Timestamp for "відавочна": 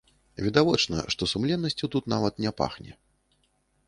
0.45-1.03